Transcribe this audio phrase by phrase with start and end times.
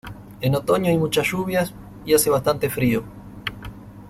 [0.41, 1.75] En otoño hay muchas lluvias
[2.07, 3.03] y hace bastante frío.